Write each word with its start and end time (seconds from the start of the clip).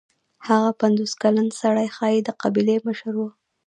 هغه 0.47 0.69
پنځوس 0.81 1.11
کلن 1.21 1.47
سړی 1.61 1.87
ښايي 1.95 2.19
د 2.23 2.29
قبیلې 2.41 2.77
مشر 2.87 3.13
و. 3.17 3.21